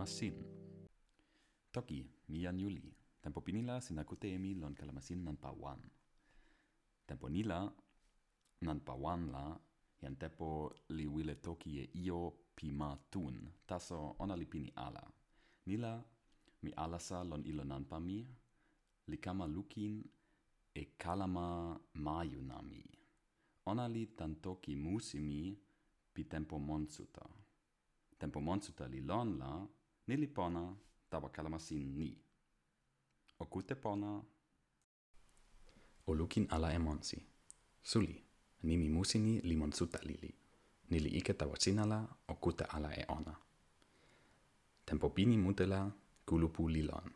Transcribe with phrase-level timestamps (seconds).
[0.00, 0.34] kalamasin.
[1.72, 2.82] Toki, mian Juli.
[3.20, 3.80] Tempo pinila
[4.22, 5.80] emi lon kalamasin nan pawan.
[7.06, 7.70] Tempo nila
[8.62, 9.58] nan pawan la
[10.02, 13.52] ian tepo li wile toki e io pima tun.
[13.66, 15.04] Taso ona li pini ala.
[15.66, 16.02] Nila
[16.62, 18.26] mi alasa lon ilo nan pami.
[19.06, 20.02] Li kama lukin
[20.74, 22.84] e kalama mayunami.
[23.66, 25.54] Ona li tan toki musimi
[26.14, 27.26] pi tempo monsuta.
[28.18, 29.52] Tempo monsuta li lon la
[30.10, 30.76] nili pona
[31.10, 32.18] tawa kalamasin ni.
[33.38, 34.22] O kute pona...
[36.06, 37.22] O lukin ala e monsi.
[37.82, 38.24] Suli,
[38.62, 40.34] nimi musini li monsuta lili.
[40.90, 43.36] Nili ike tawa sinala o kute ala e ona.
[44.84, 45.92] Tempo pini mutela
[46.26, 47.10] kulupu lilon.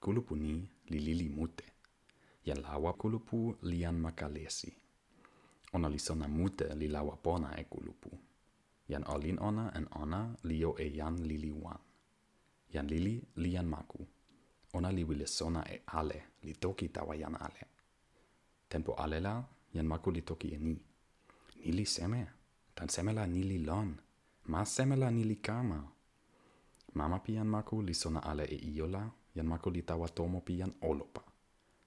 [0.00, 1.64] Kulupu ni li lili mute.
[2.44, 4.72] Jan lawa kulupu lian makalesi.
[5.72, 8.10] Ona li sona mute li lawa pona e kulupu.
[8.88, 11.93] Jan olin ona en ona li o e jan lili wan
[12.74, 14.06] jan lili li jan maku.
[14.72, 17.62] Ona li wile sona e ale, li toki tawa jan ale.
[18.68, 19.34] Tempo ale la,
[19.74, 20.74] jan maku li toki e ni.
[21.64, 22.22] Ni li seme,
[22.74, 23.90] tan seme la ni li lon,
[24.50, 25.78] ma seme la ni li kama.
[26.94, 29.02] Mama pi jan maku li sona ale e iola,
[29.34, 31.22] jan maku li tawa tomo pi jan olopa.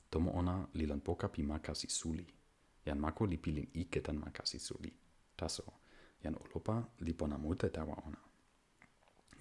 [0.10, 2.26] Tomo ona li lan poka pi makasi suli.
[2.86, 4.92] Jan maku li pilin ike tan makasi suli.
[5.36, 5.64] Taso,
[6.24, 8.17] jan olopa li pona mute tawa ona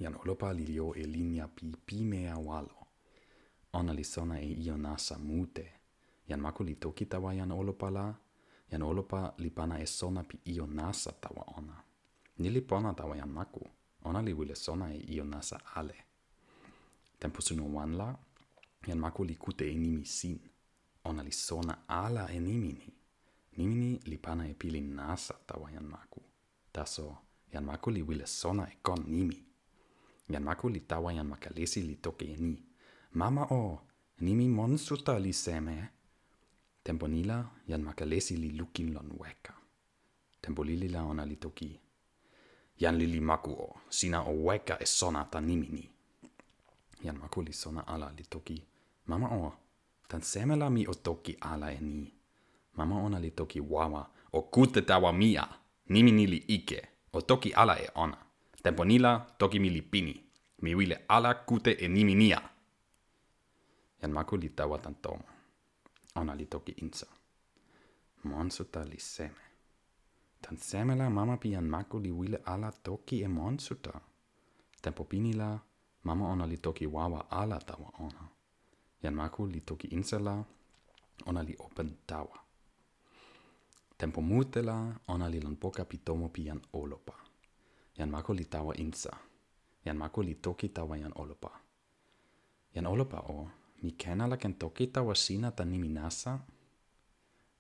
[0.01, 2.87] ian olopalilio e linea pi pimea walo.
[3.73, 5.73] Ona li sona e io nasa mute.
[6.29, 8.15] Jan maku li toki tawa jan olopa la,
[8.71, 11.83] jan olopa li pana e sona pi io nasa tawa ona.
[12.39, 13.67] Ni li pona tawa jan maku.
[14.05, 15.95] Ona li wile sona e io nasa ale.
[17.19, 18.17] Tempo suno wan la,
[18.87, 20.39] jan maku li kute e nimi sin.
[21.05, 22.93] Ona li sona ala e nimini.
[23.57, 26.21] Nimini li pana e pilin nasa tawa jan maku.
[26.73, 27.17] Taso,
[27.53, 29.46] jan maku li wile sona e kon nimi
[30.29, 32.63] jan maku li tawa jan makalesi li toke e ni.
[33.13, 33.81] Mama o,
[34.21, 35.89] nimi monsuta li seme.
[36.83, 39.55] Tempo nila, jan makalesi li lukin lon weka.
[40.41, 41.81] Tempo lili la ona li toki.
[42.79, 45.91] Jan lili maku o, sina o weka e sona ta nimi ni.
[47.05, 48.63] Jan maku li sona ala li toki.
[49.07, 49.53] Mama o,
[50.09, 52.13] tan seme la mi o toki ala e ni.
[52.77, 55.49] Mama ona li toki wawa, o kute tawa mia,
[55.89, 58.26] nimi ni li ike, o toki ala e ona
[58.67, 60.15] temponila toki mi li pini.
[60.63, 62.41] Mi wile ala kute e nimi nia.
[64.01, 65.25] Jan maku li tawa tan tomo.
[66.15, 67.07] Ona li toki insa.
[68.25, 69.45] Monsuta li seme.
[70.41, 73.93] Tan seme la mama pi jan maku li wile ala toki e monsuta.
[74.83, 75.59] Tempo pini la,
[76.03, 78.23] mama ona li toki wawa ala tawa ona.
[79.03, 80.45] Jan maku li toki insa la,
[81.27, 82.39] ona li open tawa.
[83.99, 87.26] Tempo mute la, ona li lon poka pi tomo pi jan olopa.
[87.97, 89.13] Jan Marko li tawa insa.
[89.85, 91.51] Jan Marko li toki tawa jan olopa.
[92.75, 93.49] Jan olopa o,
[93.83, 96.39] mi kena la ken toki tawa sina ta nimi nasa?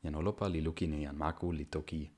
[0.03, 2.11] Jan olopa li luki ne jan Marko li toki.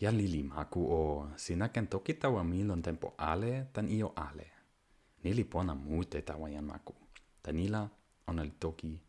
[0.00, 4.46] Jan li li o, sina ken toki tawa mi lon tempo ale tan io ale.
[5.22, 6.94] Ni li pona mute tawa jan Marko.
[7.42, 7.88] Tanila,
[8.26, 9.00] ona li toki.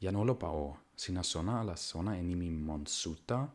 [0.00, 3.48] Jan olopa o, sina sona ala sona e nimi monsuta?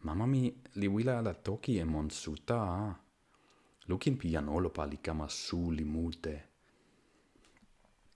[0.00, 2.74] Mama mi li wila ala toki e monsuta a.
[2.88, 3.09] Ah.
[3.90, 4.16] Lukin
[4.48, 4.86] olopa
[5.28, 6.42] suli mute.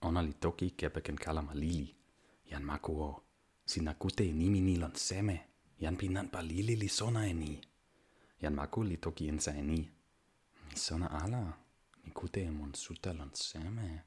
[0.03, 1.95] Ona li toki kepeken kalama lili.
[2.51, 2.63] Yan
[3.03, 3.23] o,
[3.67, 5.41] Sina kute nimi nilon seme.
[5.81, 7.61] Yan pinan pa lili li sona eni.
[8.43, 9.91] Yan maku li toki insa eni.
[10.69, 11.43] Mi sona ala.
[12.05, 14.03] Mi kute emon suta lon seme.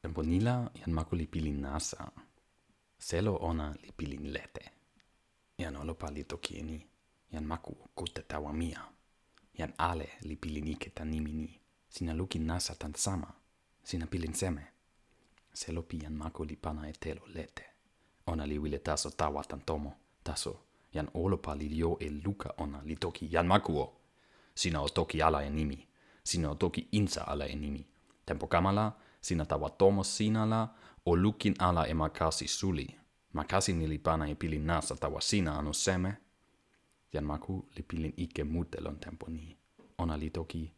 [0.00, 2.12] Tempo nila yan maku li pilin nasa.
[2.98, 4.64] Selo ona li pilin lete.
[5.58, 6.80] Yan olopa li toki eni.
[7.32, 9.01] Yan maku kute tawa mia
[9.58, 11.60] jan ale li pilinike tanimini.
[11.88, 13.32] Sina lukin nasa tan sama.
[13.84, 14.66] Sina pilin seme.
[15.52, 17.64] Selo pi jan mako li pana e telo lete.
[18.26, 19.92] Ona li wile taso tawa tan tomo.
[20.24, 20.60] Taso,
[20.94, 23.92] jan olopa li lio e luka ona li toki ian makuo.
[24.54, 25.88] Sina o toki ala e nimi.
[26.24, 27.86] Sina o toki insa ala e nimi.
[28.26, 30.68] Tempo kamala, sina tawa tomo sina la,
[31.04, 32.96] o lukin ala e makasi suli.
[33.32, 36.16] Makasi ni li pana e pilin nasa tawa sina anu seme
[37.12, 39.56] jan maku li pilin ike mute lon tempo ni.
[39.98, 40.72] Ona li toki.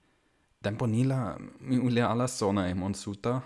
[0.63, 3.43] Tempo ni la mi ule ala sona e monsuta.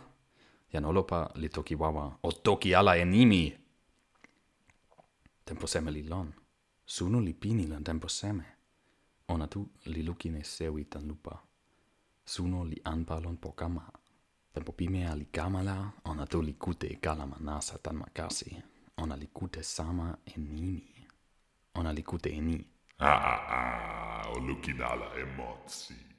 [0.72, 2.18] Jan olopa li toki wawa.
[2.22, 3.42] O toki ala e nimi.
[5.44, 6.32] Tempo seme li lon.
[6.86, 8.44] Sunu li pini lon tempo seme.
[9.28, 11.34] Ona tu li lukin e sewi tan lupa.
[12.24, 13.84] Suno li anpalon po kama.
[14.52, 18.56] Tempo pimea li kamala, ona tu li kute e kalama nasa tan makasi.
[18.96, 20.82] Ona li kute sama e nimi.
[21.74, 22.64] Ona li kute e ni.
[23.00, 26.17] Ah, ah, ah, o look in all the emotions.